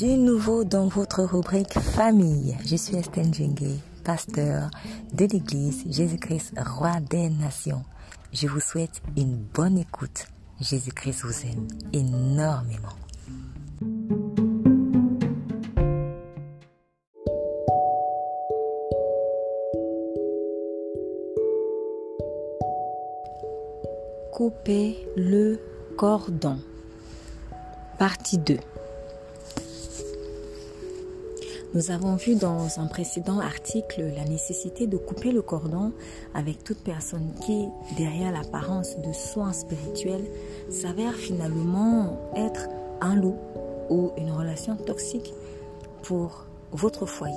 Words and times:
Du 0.00 0.16
nouveau 0.16 0.64
dans 0.64 0.88
votre 0.88 1.24
rubrique 1.24 1.78
famille. 1.78 2.56
Je 2.64 2.74
suis 2.74 2.96
Estelle 2.96 3.34
Djengue, 3.34 3.76
pasteur 4.02 4.70
de 5.12 5.26
l'église 5.26 5.84
Jésus-Christ, 5.90 6.54
roi 6.58 7.00
des 7.00 7.28
nations. 7.28 7.82
Je 8.32 8.46
vous 8.46 8.60
souhaite 8.60 9.02
une 9.18 9.36
bonne 9.36 9.76
écoute. 9.76 10.28
Jésus-Christ 10.58 11.20
vous 11.22 11.46
aime 11.46 11.68
énormément. 11.92 12.88
Couper 24.32 24.96
le 25.14 25.60
cordon. 25.98 26.58
Partie 27.98 28.38
2. 28.38 28.56
Nous 31.72 31.92
avons 31.92 32.16
vu 32.16 32.34
dans 32.34 32.80
un 32.80 32.86
précédent 32.86 33.38
article 33.38 34.02
la 34.16 34.24
nécessité 34.24 34.88
de 34.88 34.96
couper 34.96 35.30
le 35.30 35.40
cordon 35.40 35.92
avec 36.34 36.64
toute 36.64 36.80
personne 36.82 37.32
qui, 37.46 37.68
derrière 37.96 38.32
l'apparence 38.32 38.98
de 38.98 39.12
soins 39.12 39.52
spirituels, 39.52 40.24
s'avère 40.68 41.14
finalement 41.14 42.18
être 42.34 42.68
un 43.00 43.14
loup 43.14 43.36
ou 43.88 44.10
une 44.18 44.32
relation 44.32 44.74
toxique 44.74 45.32
pour 46.02 46.44
votre 46.72 47.06
foyer. 47.06 47.36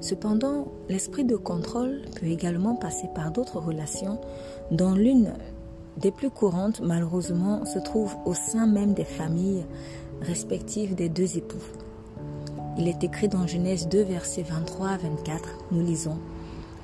Cependant, 0.00 0.68
l'esprit 0.88 1.24
de 1.24 1.36
contrôle 1.36 2.02
peut 2.20 2.26
également 2.26 2.76
passer 2.76 3.08
par 3.16 3.32
d'autres 3.32 3.58
relations 3.58 4.20
dont 4.70 4.94
l'une 4.94 5.32
des 5.96 6.12
plus 6.12 6.30
courantes, 6.30 6.80
malheureusement, 6.84 7.64
se 7.64 7.80
trouve 7.80 8.14
au 8.26 8.34
sein 8.34 8.68
même 8.68 8.94
des 8.94 9.04
familles 9.04 9.66
respectives 10.20 10.94
des 10.94 11.08
deux 11.08 11.36
époux. 11.36 11.58
Il 12.78 12.88
est 12.88 13.04
écrit 13.04 13.28
dans 13.28 13.46
Genèse 13.46 13.88
2, 13.88 14.02
versets 14.02 14.42
23 14.42 14.88
à 14.88 14.96
24, 14.96 15.48
nous 15.72 15.84
lisons. 15.84 16.18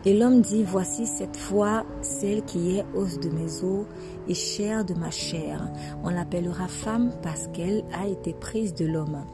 Et 0.05 0.17
l'homme 0.17 0.43
dit, 0.43 0.63
voici 0.63 1.07
cette 1.07 1.37
fois 1.37 1.85
celle 2.03 2.45
qui 2.45 2.77
est 2.77 2.85
os 2.95 3.19
de 3.19 3.31
mes 3.31 3.65
os 3.65 3.87
et 4.29 4.35
chair 4.35 4.85
de 4.85 4.95
ma 4.95 5.11
chair. 5.11 5.69
On 6.05 6.11
l'appellera 6.11 6.69
femme 6.69 7.13
parce 7.23 7.49
qu'elle 7.49 7.85
a 7.93 8.07
été 8.07 8.33
prise 8.33 8.75
de 8.75 8.87
l'homme. 8.87 9.25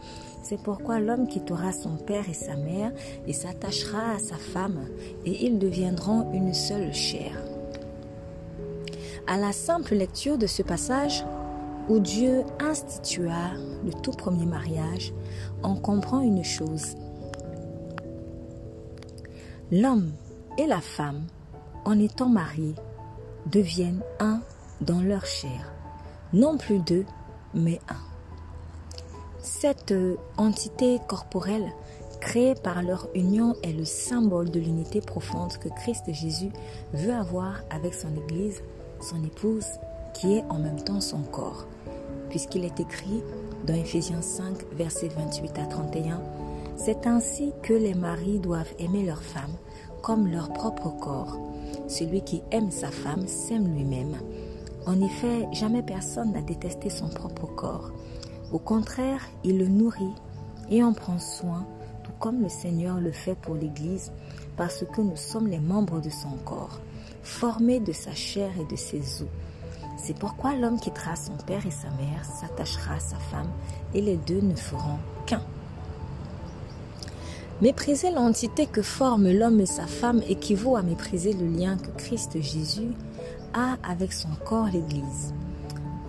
C'est 0.43 0.61
pourquoi 0.61 1.01
l'homme 1.01 1.27
quittera 1.27 1.73
son 1.73 1.97
père 1.97 2.29
et 2.29 2.35
sa 2.35 2.57
mère 2.57 2.93
et 3.27 3.33
s'attachera 3.33 4.13
à 4.17 4.19
sa 4.19 4.37
femme 4.37 4.87
et 5.25 5.47
ils 5.47 5.59
deviendront 5.59 6.33
une 6.33 6.55
seule 6.55 6.95
chair. 6.95 7.33
À 9.27 9.39
la 9.39 9.53
simple 9.53 9.95
lecture 9.95 10.39
de 10.39 10.47
ce 10.47 10.63
passage, 10.63 11.25
où 11.89 11.99
Dieu 11.99 12.45
institua 12.61 13.53
le 13.85 13.93
tout 13.93 14.13
premier 14.13 14.47
mariage, 14.47 15.13
on 15.63 15.77
comprend 15.77 16.21
une 16.21 16.45
chose. 16.45 16.97
L'homme 19.71 20.13
et 20.59 20.67
la 20.67 20.81
femme, 20.81 21.27
en 21.85 21.99
étant 21.99 22.29
mariés, 22.29 22.75
deviennent 23.47 24.03
un 24.21 24.41
dans 24.81 25.01
leur 25.01 25.27
chair. 25.27 25.73
Non 26.33 26.57
plus 26.57 26.79
deux, 26.79 27.05
mais 27.53 27.81
un. 27.89 27.97
Cette 29.41 29.95
entité 30.37 30.99
corporelle 31.07 31.71
créée 32.21 32.55
par 32.55 32.83
leur 32.83 33.09
union 33.15 33.55
est 33.63 33.73
le 33.73 33.85
symbole 33.85 34.51
de 34.51 34.59
l'unité 34.59 35.01
profonde 35.03 35.59
que 35.59 35.69
Christ 35.69 36.05
Jésus 36.09 36.51
veut 36.95 37.13
avoir 37.13 37.61
avec 37.69 37.93
son 37.93 38.09
Église, 38.17 38.63
son 39.01 39.23
épouse, 39.23 39.67
qui 40.15 40.37
est 40.37 40.45
en 40.49 40.59
même 40.59 40.81
temps 40.83 41.01
son 41.01 41.21
corps 41.23 41.67
puisqu'il 42.35 42.65
est 42.65 42.81
écrit 42.81 43.23
dans 43.65 43.75
Ephésiens 43.75 44.21
5, 44.21 44.45
versets 44.73 45.07
28 45.07 45.57
à 45.57 45.67
31, 45.67 46.21
C'est 46.77 47.07
ainsi 47.07 47.53
que 47.63 47.73
les 47.73 47.95
maris 47.95 48.41
doivent 48.41 48.75
aimer 48.81 49.07
leur 49.07 49.23
femme 49.23 49.55
comme 50.03 50.27
leur 50.27 50.53
propre 50.53 50.91
corps. 50.99 51.39
Celui 51.87 52.23
qui 52.23 52.43
aime 52.51 52.73
sa 52.73 52.91
femme 52.91 53.29
s'aime 53.29 53.73
lui-même. 53.73 54.17
En 54.85 55.01
effet, 55.01 55.47
jamais 55.53 55.85
personne 55.85 56.33
n'a 56.33 56.43
détesté 56.43 56.91
son 56.91 57.09
propre 57.09 57.47
corps. 57.47 57.93
Au 58.53 58.59
contraire, 58.59 59.23
il 59.45 59.59
le 59.59 59.69
nourrit 59.69 60.17
et 60.71 60.83
en 60.83 60.93
prend 60.93 61.21
soin, 61.21 61.65
tout 62.03 62.13
comme 62.19 62.43
le 62.43 62.49
Seigneur 62.49 62.99
le 62.99 63.13
fait 63.13 63.37
pour 63.37 63.55
l'Église, 63.55 64.11
parce 64.57 64.85
que 64.93 65.01
nous 65.01 65.17
sommes 65.17 65.47
les 65.47 65.61
membres 65.61 66.01
de 66.01 66.11
son 66.11 66.37
corps, 66.45 66.81
formés 67.23 67.79
de 67.79 67.93
sa 67.93 68.13
chair 68.13 68.51
et 68.61 68.65
de 68.69 68.77
ses 68.77 69.23
os. 69.23 69.29
C'est 69.97 70.17
pourquoi 70.17 70.55
l'homme 70.55 70.79
quittera 70.79 71.17
son 71.17 71.37
père 71.47 71.67
et 71.67 71.71
sa 71.71 71.89
mère, 71.91 72.25
s'attachera 72.25 72.95
à 72.95 73.01
sa 73.01 73.17
femme, 73.17 73.51
et 73.95 74.01
les 74.01 74.17
deux 74.17 74.41
ne 74.41 74.55
feront 74.55 74.99
qu'un. 75.27 75.43
Mépriser 77.63 78.11
l'entité 78.11 78.67
que 78.67 78.83
forment 78.83 79.31
l'homme 79.31 79.61
et 79.61 79.67
sa 79.67 79.87
femme 79.87 80.23
équivaut 80.29 80.77
à 80.77 80.83
mépriser 80.83 81.33
le 81.33 81.47
lien 81.47 81.77
que 81.77 81.91
Christ 81.97 82.41
Jésus 82.41 82.93
a 83.55 83.77
avec 83.89 84.13
son 84.13 84.31
corps, 84.45 84.67
l'Église. 84.67 85.33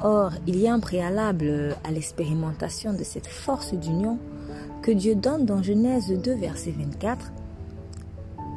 Or, 0.02 0.32
il 0.48 0.60
y 0.60 0.68
a 0.68 0.74
un 0.74 0.80
préalable 0.80 1.76
à 1.84 1.92
l'expérimentation 1.92 2.94
de 2.94 3.04
cette 3.04 3.28
force 3.28 3.74
d'union 3.74 4.18
que 4.82 4.92
Dieu 4.92 5.16
donne 5.16 5.46
dans 5.46 5.64
Genèse 5.64 6.12
2, 6.12 6.36
verset 6.36 6.72
24. 6.72 7.32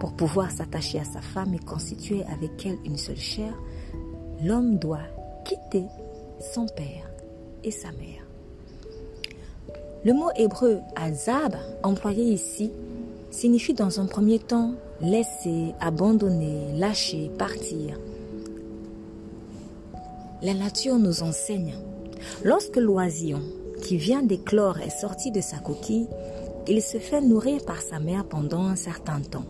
Pour 0.01 0.13
pouvoir 0.15 0.51
s'attacher 0.51 0.99
à 1.01 1.05
sa 1.05 1.21
femme 1.21 1.55
et 1.55 1.59
constituer 1.59 2.25
avec 2.33 2.65
elle 2.67 2.79
une 2.85 2.97
seule 2.99 3.17
chair, 3.17 3.53
l'homme 4.43 4.79
doit 4.79 5.07
quitter 5.49 5.87
son 6.53 6.67
père 6.67 7.11
et 7.65 7.71
sa 7.71 7.89
mère. 7.93 8.27
Le 10.05 10.13
mot 10.13 10.29
hébreu 10.37 10.81
azab, 10.95 11.57
employé 11.83 12.23
ici, 12.23 12.71
signifie 13.31 13.73
dans 13.73 13.99
un 13.99 14.07
premier 14.07 14.39
temps 14.39 14.75
laisser, 15.01 15.75
abandonner, 15.81 16.73
lâcher, 16.75 17.31
partir. 17.39 17.99
La 20.43 20.55
nature 20.55 20.99
nous 20.99 21.23
enseigne. 21.23 21.75
Lorsque 22.45 22.77
l'oisillon 22.77 23.43
qui 23.83 23.97
vient 23.97 24.23
d'éclore 24.23 24.79
est 24.81 25.01
sorti 25.01 25.31
de 25.31 25.41
sa 25.41 25.59
coquille, 25.59 26.09
il 26.67 26.83
se 26.83 26.99
fait 26.99 27.23
nourrir 27.23 27.65
par 27.65 27.81
sa 27.81 27.99
mère 27.99 28.25
pendant 28.25 28.65
un 28.65 28.77
certain 28.77 29.21
temps. 29.21 29.47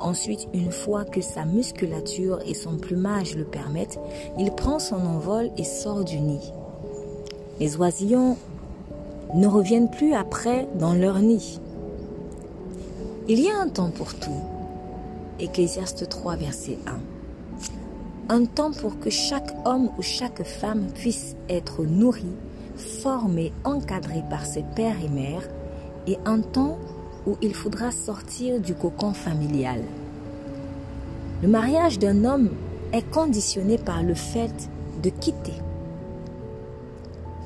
Ensuite, 0.00 0.48
une 0.54 0.72
fois 0.72 1.04
que 1.04 1.20
sa 1.20 1.44
musculature 1.44 2.40
et 2.46 2.54
son 2.54 2.78
plumage 2.78 3.36
le 3.36 3.44
permettent, 3.44 4.00
il 4.38 4.50
prend 4.50 4.78
son 4.78 4.96
envol 4.96 5.50
et 5.58 5.64
sort 5.64 6.04
du 6.04 6.18
nid. 6.18 6.52
Les 7.58 7.76
oisillons 7.76 8.38
ne 9.34 9.46
reviennent 9.46 9.90
plus 9.90 10.14
après 10.14 10.66
dans 10.78 10.94
leur 10.94 11.18
nid. 11.18 11.60
Il 13.28 13.40
y 13.40 13.50
a 13.50 13.60
un 13.60 13.68
temps 13.68 13.90
pour 13.90 14.14
tout. 14.14 14.40
Ecclésiaste 15.38 16.08
3, 16.08 16.36
verset 16.36 16.78
1. 18.28 18.34
Un 18.34 18.44
temps 18.46 18.72
pour 18.72 18.98
que 18.98 19.10
chaque 19.10 19.54
homme 19.66 19.90
ou 19.98 20.02
chaque 20.02 20.44
femme 20.44 20.86
puisse 20.94 21.36
être 21.48 21.84
nourri, 21.84 22.32
formé, 22.76 23.52
encadré 23.64 24.22
par 24.30 24.46
ses 24.46 24.64
pères 24.74 24.96
et 25.04 25.08
mères, 25.08 25.48
et 26.06 26.16
un 26.24 26.40
temps 26.40 26.78
où 27.26 27.36
il 27.42 27.54
faudra 27.54 27.90
sortir 27.90 28.60
du 28.60 28.74
cocon 28.74 29.12
familial. 29.12 29.82
Le 31.42 31.48
mariage 31.48 31.98
d'un 31.98 32.24
homme 32.24 32.50
est 32.92 33.08
conditionné 33.10 33.78
par 33.78 34.02
le 34.02 34.14
fait 34.14 34.68
de 35.02 35.10
quitter. 35.10 35.54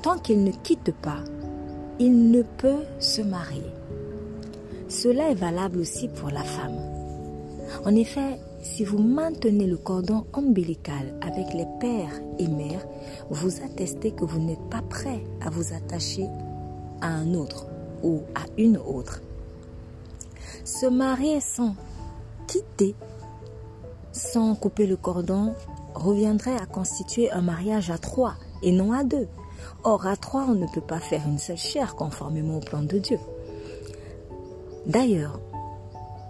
Tant 0.02 0.18
qu'il 0.18 0.44
ne 0.44 0.50
quitte 0.50 0.92
pas, 1.02 1.22
il 1.98 2.30
ne 2.30 2.42
peut 2.42 2.84
se 2.98 3.22
marier. 3.22 3.62
Cela 4.88 5.30
est 5.30 5.34
valable 5.34 5.78
aussi 5.78 6.08
pour 6.08 6.30
la 6.30 6.42
femme. 6.42 6.78
En 7.84 7.94
effet, 7.94 8.38
si 8.62 8.84
vous 8.84 8.98
maintenez 8.98 9.66
le 9.66 9.76
cordon 9.76 10.24
ombilical 10.32 11.14
avec 11.20 11.52
les 11.54 11.66
pères 11.80 12.20
et 12.38 12.48
mères, 12.48 12.86
vous 13.30 13.62
attestez 13.62 14.12
que 14.12 14.24
vous 14.24 14.40
n'êtes 14.40 14.70
pas 14.70 14.82
prêt 14.82 15.22
à 15.40 15.50
vous 15.50 15.74
attacher 15.74 16.26
à 17.00 17.08
un 17.08 17.34
autre 17.34 17.66
ou 18.02 18.22
à 18.34 18.42
une 18.56 18.78
autre. 18.78 19.20
Se 20.64 20.86
marier 20.86 21.40
sans 21.40 21.74
quitter, 22.46 22.94
sans 24.12 24.54
couper 24.54 24.86
le 24.86 24.96
cordon, 24.96 25.54
reviendrait 25.94 26.56
à 26.56 26.64
constituer 26.64 27.30
un 27.30 27.42
mariage 27.42 27.90
à 27.90 27.98
trois 27.98 28.34
et 28.62 28.72
non 28.72 28.92
à 28.92 29.04
deux. 29.04 29.28
Or, 29.84 30.06
à 30.06 30.16
trois, 30.16 30.46
on 30.48 30.54
ne 30.54 30.66
peut 30.66 30.80
pas 30.80 31.00
faire 31.00 31.22
une 31.26 31.38
seule 31.38 31.58
chair 31.58 31.94
conformément 31.96 32.56
au 32.56 32.60
plan 32.60 32.82
de 32.82 32.98
Dieu. 32.98 33.18
D'ailleurs, 34.86 35.38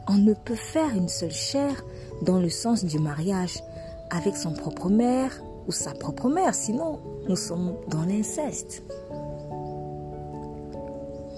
on 0.08 0.14
ne 0.14 0.34
peut 0.34 0.56
faire 0.56 0.90
une 0.90 1.08
seule 1.08 1.30
chair 1.30 1.84
dans 2.22 2.40
le 2.40 2.50
sens 2.50 2.84
du 2.84 2.98
mariage 2.98 3.62
avec 4.10 4.36
son 4.36 4.52
propre 4.52 4.88
mère 4.88 5.42
ou 5.66 5.72
sa 5.72 5.92
propre 5.92 6.28
mère, 6.28 6.54
sinon 6.54 6.98
nous 7.28 7.36
sommes 7.36 7.76
dans 7.88 8.02
l'inceste. 8.02 8.82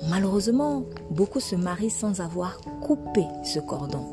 Malheureusement, 0.08 0.84
beaucoup 1.10 1.40
se 1.40 1.56
marient 1.56 1.90
sans 1.90 2.20
avoir 2.20 2.60
coupé 2.80 3.24
ce 3.42 3.58
cordon, 3.58 4.04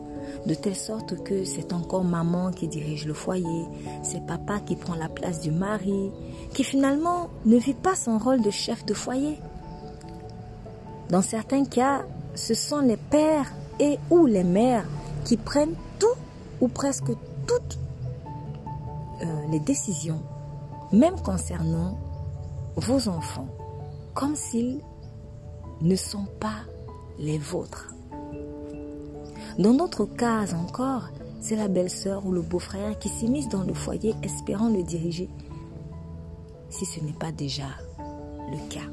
de 0.48 0.56
telle 0.56 0.76
sorte 0.76 1.24
que 1.24 1.44
c'est 1.44 1.72
encore 1.72 2.04
maman 2.04 2.52
qui 2.52 2.68
dirige 2.68 3.06
le 3.06 3.14
foyer, 3.14 3.66
c'est 4.02 4.26
papa 4.26 4.60
qui 4.60 4.76
prend 4.76 4.96
la 4.96 5.08
place 5.08 5.42
du 5.42 5.52
mari, 5.52 6.12
qui 6.54 6.64
finalement 6.64 7.30
ne 7.46 7.58
vit 7.58 7.76
pas 7.76 7.96
son 7.96 8.18
rôle 8.18 8.42
de 8.42 8.50
chef 8.50 8.86
de 8.86 8.94
foyer. 8.94 9.38
Dans 11.10 11.22
certains 11.22 11.66
cas, 11.66 12.04
ce 12.34 12.56
sont 12.56 12.80
les 12.80 12.98
pères 12.98 13.54
et 13.80 14.00
ou 14.10 14.26
les 14.26 14.44
mères 14.44 14.88
qui 15.26 15.38
prennent 15.38 15.76
tout 16.00 16.08
ou 16.60 16.68
presque 16.70 17.12
toutes 17.46 17.78
euh, 19.22 19.26
les 19.52 19.60
décisions, 19.60 20.22
même 20.92 21.20
concernant 21.22 22.00
vos 22.76 23.08
enfants, 23.10 23.48
comme 24.16 24.36
s'ils 24.36 24.82
ne 25.84 25.96
sont 25.96 26.26
pas 26.40 26.62
les 27.20 27.38
vôtres. 27.38 27.94
Dans 29.60 29.74
d'autres 29.74 30.06
cas 30.06 30.46
encore, 30.56 31.10
c'est 31.42 31.58
la 31.58 31.68
belle-sœur 31.68 32.26
ou 32.26 32.32
le 32.32 32.42
beau-frère 32.42 32.98
qui 32.98 33.10
s'immisce 33.10 33.50
dans 33.50 33.64
le 33.64 33.74
foyer 33.74 34.16
espérant 34.24 34.70
le 34.70 34.82
diriger, 34.82 35.30
si 36.70 36.86
ce 36.86 37.02
n'est 37.02 37.14
pas 37.14 37.32
déjà 37.32 37.68
le 38.50 38.58
cas. 38.70 38.90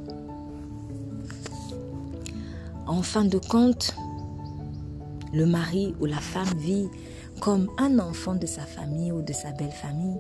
En 2.87 3.03
fin 3.03 3.25
de 3.25 3.39
compte, 3.39 3.95
le 5.33 5.47
mari 5.47 5.95
ou 6.01 6.07
la 6.07 6.19
femme 6.19 6.59
vit 6.59 6.89
comme 7.41 7.71
un 7.79 8.01
enfant 8.01 8.35
de 8.35 8.47
sa 8.47 8.63
famille 8.63 9.13
ou 9.13 9.23
de 9.23 9.33
sa 9.33 9.53
belle 9.53 9.71
famille, 9.71 10.19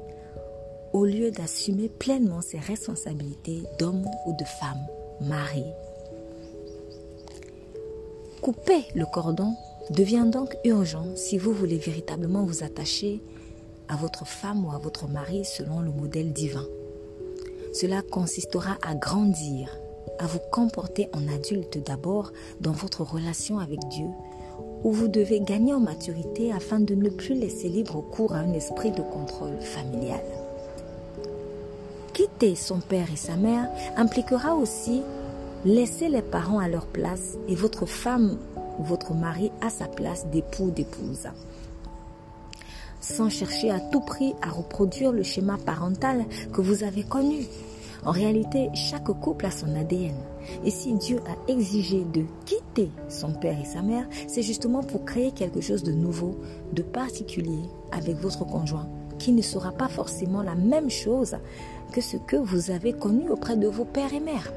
au 0.92 1.04
lieu 1.04 1.32
d'assumer 1.32 1.88
pleinement 1.88 2.40
ses 2.40 2.58
responsabilités 2.58 3.64
d'homme 3.78 4.06
ou 4.26 4.36
de 4.36 4.44
femme 4.44 4.86
mariée. 5.20 5.74
Couper 8.42 8.86
le 8.94 9.04
cordon 9.04 9.54
devient 9.90 10.24
donc 10.26 10.56
urgent 10.64 11.04
si 11.14 11.36
vous 11.36 11.52
voulez 11.52 11.76
véritablement 11.76 12.42
vous 12.42 12.64
attacher 12.64 13.20
à 13.88 13.96
votre 13.96 14.26
femme 14.26 14.64
ou 14.64 14.70
à 14.72 14.78
votre 14.78 15.08
mari 15.08 15.44
selon 15.44 15.80
le 15.80 15.90
modèle 15.90 16.32
divin. 16.32 16.64
Cela 17.74 18.00
consistera 18.00 18.78
à 18.80 18.94
grandir, 18.94 19.68
à 20.18 20.26
vous 20.26 20.38
comporter 20.50 21.08
en 21.12 21.28
adulte 21.28 21.84
d'abord 21.84 22.32
dans 22.62 22.72
votre 22.72 23.02
relation 23.02 23.58
avec 23.58 23.78
Dieu, 23.90 24.08
où 24.84 24.92
vous 24.92 25.08
devez 25.08 25.40
gagner 25.40 25.74
en 25.74 25.80
maturité 25.80 26.50
afin 26.50 26.80
de 26.80 26.94
ne 26.94 27.10
plus 27.10 27.34
laisser 27.34 27.68
libre 27.68 28.00
cours 28.00 28.34
à 28.34 28.38
un 28.38 28.54
esprit 28.54 28.90
de 28.90 29.02
contrôle 29.02 29.60
familial. 29.60 30.24
Quitter 32.14 32.54
son 32.54 32.80
père 32.80 33.12
et 33.12 33.16
sa 33.16 33.36
mère 33.36 33.68
impliquera 33.96 34.54
aussi 34.54 35.02
laisser 35.64 36.08
les 36.08 36.22
parents 36.22 36.58
à 36.58 36.68
leur 36.68 36.86
place 36.86 37.36
et 37.48 37.54
votre 37.54 37.86
femme 37.86 38.38
votre 38.82 39.14
mari 39.14 39.50
à 39.60 39.70
sa 39.70 39.86
place 39.86 40.26
d'époux 40.26 40.70
d'épouse. 40.70 41.28
Sans 43.00 43.30
chercher 43.30 43.70
à 43.70 43.80
tout 43.80 44.00
prix 44.00 44.34
à 44.42 44.50
reproduire 44.50 45.12
le 45.12 45.22
schéma 45.22 45.56
parental 45.58 46.24
que 46.52 46.60
vous 46.60 46.84
avez 46.84 47.02
connu. 47.02 47.46
En 48.04 48.12
réalité, 48.12 48.70
chaque 48.74 49.12
couple 49.20 49.46
a 49.46 49.50
son 49.50 49.74
ADN. 49.74 50.14
Et 50.64 50.70
si 50.70 50.94
Dieu 50.94 51.20
a 51.26 51.50
exigé 51.50 52.04
de 52.04 52.24
quitter 52.46 52.90
son 53.08 53.32
père 53.32 53.58
et 53.60 53.66
sa 53.66 53.82
mère, 53.82 54.06
c'est 54.26 54.42
justement 54.42 54.82
pour 54.82 55.04
créer 55.04 55.32
quelque 55.32 55.60
chose 55.60 55.82
de 55.82 55.92
nouveau, 55.92 56.38
de 56.72 56.82
particulier 56.82 57.60
avec 57.92 58.16
votre 58.16 58.46
conjoint, 58.46 58.88
qui 59.18 59.32
ne 59.32 59.42
sera 59.42 59.72
pas 59.72 59.88
forcément 59.88 60.42
la 60.42 60.54
même 60.54 60.88
chose 60.88 61.36
que 61.92 62.00
ce 62.00 62.16
que 62.16 62.36
vous 62.36 62.70
avez 62.70 62.94
connu 62.94 63.28
auprès 63.28 63.56
de 63.56 63.66
vos 63.66 63.84
pères 63.84 64.14
et 64.14 64.20
mères. 64.20 64.50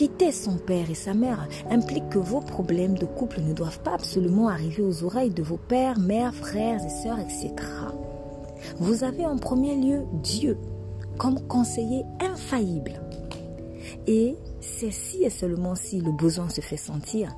Quitter 0.00 0.32
son 0.32 0.56
père 0.56 0.88
et 0.88 0.94
sa 0.94 1.12
mère 1.12 1.46
implique 1.68 2.08
que 2.08 2.18
vos 2.18 2.40
problèmes 2.40 2.96
de 2.96 3.04
couple 3.04 3.42
ne 3.42 3.52
doivent 3.52 3.80
pas 3.80 3.92
absolument 3.92 4.48
arriver 4.48 4.82
aux 4.82 5.04
oreilles 5.04 5.28
de 5.28 5.42
vos 5.42 5.58
pères, 5.58 5.98
mères, 5.98 6.34
frères 6.34 6.82
et 6.82 6.88
sœurs, 6.88 7.18
etc. 7.18 7.50
Vous 8.78 9.04
avez 9.04 9.26
en 9.26 9.36
premier 9.36 9.76
lieu 9.76 10.06
Dieu 10.22 10.56
comme 11.18 11.46
conseiller 11.48 12.04
infaillible. 12.18 13.02
Et 14.06 14.36
c'est 14.62 14.90
si 14.90 15.22
et 15.22 15.28
seulement 15.28 15.74
si 15.74 16.00
le 16.00 16.12
besoin 16.12 16.48
se 16.48 16.62
fait 16.62 16.78
sentir, 16.78 17.36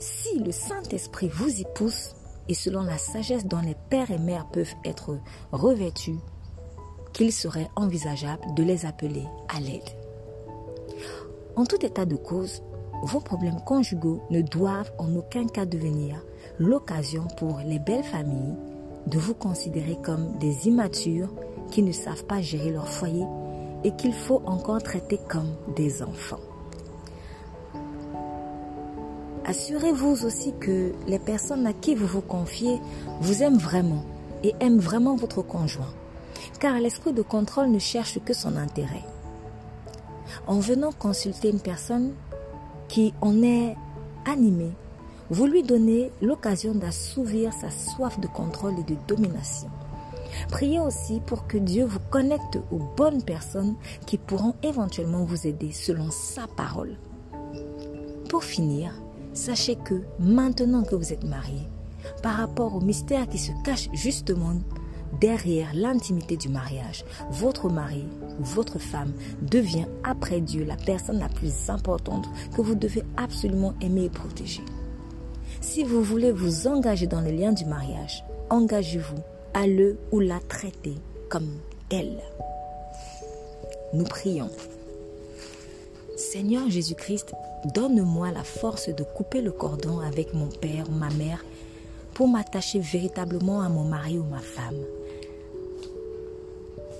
si 0.00 0.40
le 0.40 0.50
Saint-Esprit 0.50 1.30
vous 1.32 1.60
y 1.60 1.64
pousse, 1.76 2.16
et 2.48 2.54
selon 2.54 2.82
la 2.82 2.98
sagesse 2.98 3.46
dont 3.46 3.60
les 3.60 3.76
pères 3.88 4.10
et 4.10 4.18
mères 4.18 4.48
peuvent 4.50 4.74
être 4.84 5.16
revêtus, 5.52 6.18
qu'il 7.12 7.32
serait 7.32 7.70
envisageable 7.76 8.52
de 8.56 8.64
les 8.64 8.84
appeler 8.84 9.26
à 9.48 9.60
l'aide. 9.60 9.99
En 11.60 11.66
tout 11.66 11.84
état 11.84 12.06
de 12.06 12.16
cause, 12.16 12.62
vos 13.02 13.20
problèmes 13.20 13.60
conjugaux 13.66 14.22
ne 14.30 14.40
doivent 14.40 14.90
en 14.96 15.14
aucun 15.14 15.46
cas 15.46 15.66
devenir 15.66 16.24
l'occasion 16.58 17.28
pour 17.36 17.58
les 17.66 17.78
belles 17.78 18.02
familles 18.02 18.56
de 19.06 19.18
vous 19.18 19.34
considérer 19.34 19.98
comme 20.02 20.38
des 20.38 20.68
immatures 20.68 21.28
qui 21.70 21.82
ne 21.82 21.92
savent 21.92 22.24
pas 22.24 22.40
gérer 22.40 22.70
leur 22.70 22.88
foyer 22.88 23.26
et 23.84 23.94
qu'il 23.94 24.14
faut 24.14 24.40
encore 24.46 24.82
traiter 24.82 25.20
comme 25.28 25.54
des 25.76 26.02
enfants. 26.02 26.40
Assurez-vous 29.44 30.24
aussi 30.24 30.54
que 30.58 30.94
les 31.08 31.18
personnes 31.18 31.66
à 31.66 31.74
qui 31.74 31.94
vous 31.94 32.06
vous 32.06 32.22
confiez 32.22 32.80
vous 33.20 33.42
aiment 33.42 33.58
vraiment 33.58 34.06
et 34.42 34.54
aiment 34.60 34.80
vraiment 34.80 35.14
votre 35.14 35.42
conjoint, 35.42 35.92
car 36.58 36.80
l'esprit 36.80 37.12
de 37.12 37.20
contrôle 37.20 37.68
ne 37.68 37.78
cherche 37.78 38.18
que 38.24 38.32
son 38.32 38.56
intérêt. 38.56 39.04
En 40.46 40.58
venant 40.58 40.92
consulter 40.92 41.50
une 41.50 41.60
personne 41.60 42.12
qui 42.88 43.14
en 43.20 43.42
est 43.42 43.76
animée, 44.26 44.72
vous 45.30 45.46
lui 45.46 45.62
donnez 45.62 46.10
l'occasion 46.20 46.74
d'assouvir 46.74 47.52
sa 47.52 47.70
soif 47.70 48.18
de 48.18 48.26
contrôle 48.26 48.74
et 48.80 48.92
de 48.92 48.96
domination. 49.06 49.70
Priez 50.48 50.80
aussi 50.80 51.20
pour 51.20 51.46
que 51.46 51.58
Dieu 51.58 51.84
vous 51.84 52.00
connecte 52.10 52.58
aux 52.70 52.80
bonnes 52.96 53.22
personnes 53.22 53.76
qui 54.06 54.18
pourront 54.18 54.54
éventuellement 54.62 55.24
vous 55.24 55.46
aider 55.46 55.72
selon 55.72 56.10
sa 56.10 56.46
parole. 56.46 56.96
Pour 58.28 58.44
finir, 58.44 58.92
sachez 59.32 59.76
que 59.76 60.02
maintenant 60.18 60.82
que 60.82 60.94
vous 60.94 61.12
êtes 61.12 61.24
marié, 61.24 61.60
par 62.22 62.34
rapport 62.34 62.74
au 62.74 62.80
mystère 62.80 63.28
qui 63.28 63.38
se 63.38 63.52
cache 63.64 63.88
justement 63.92 64.54
derrière 65.18 65.70
l'intimité 65.74 66.36
du 66.36 66.48
mariage, 66.48 67.04
votre 67.30 67.68
mari 67.68 68.04
ou 68.38 68.44
votre 68.44 68.78
femme 68.78 69.12
devient 69.42 69.86
après 70.04 70.40
Dieu 70.40 70.64
la 70.64 70.76
personne 70.76 71.18
la 71.18 71.28
plus 71.28 71.68
importante 71.68 72.28
que 72.54 72.62
vous 72.62 72.74
devez 72.74 73.02
absolument 73.16 73.74
aimer 73.80 74.04
et 74.04 74.10
protéger. 74.10 74.62
Si 75.60 75.84
vous 75.84 76.02
voulez 76.02 76.32
vous 76.32 76.66
engager 76.66 77.06
dans 77.06 77.20
le 77.20 77.30
lien 77.30 77.52
du 77.52 77.64
mariage, 77.64 78.24
engagez-vous 78.48 79.18
à 79.54 79.66
le 79.66 79.98
ou 80.12 80.20
la 80.20 80.40
traiter 80.40 80.94
comme 81.28 81.50
tel. 81.88 82.18
Nous 83.92 84.04
prions. 84.04 84.50
Seigneur 86.16 86.70
Jésus-Christ, 86.70 87.32
donne-moi 87.74 88.30
la 88.30 88.44
force 88.44 88.88
de 88.88 89.02
couper 89.02 89.40
le 89.42 89.52
cordon 89.52 89.98
avec 90.00 90.32
mon 90.34 90.48
père 90.48 90.88
ou 90.88 90.92
ma 90.92 91.10
mère 91.10 91.44
pour 92.14 92.28
m'attacher 92.28 92.78
véritablement 92.78 93.62
à 93.62 93.68
mon 93.68 93.84
mari 93.84 94.18
ou 94.18 94.24
ma 94.24 94.40
femme. 94.40 94.76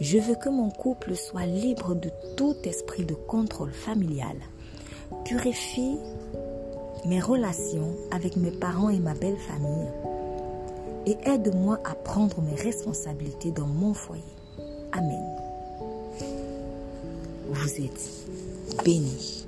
Je 0.00 0.18
veux 0.18 0.34
que 0.34 0.48
mon 0.48 0.70
couple 0.70 1.14
soit 1.14 1.44
libre 1.44 1.94
de 1.94 2.10
tout 2.36 2.56
esprit 2.64 3.04
de 3.04 3.14
contrôle 3.14 3.72
familial. 3.72 4.36
Purifie 5.26 5.98
mes 7.04 7.20
relations 7.20 7.94
avec 8.10 8.36
mes 8.36 8.50
parents 8.50 8.88
et 8.88 8.98
ma 8.98 9.14
belle 9.14 9.36
famille 9.36 9.88
et 11.06 11.16
aide-moi 11.24 11.80
à 11.84 11.94
prendre 11.94 12.40
mes 12.40 12.54
responsabilités 12.54 13.52
dans 13.52 13.66
mon 13.66 13.92
foyer. 13.92 14.22
Amen. 14.92 15.24
Vous 17.48 17.80
êtes 17.82 18.84
bénis. 18.84 19.46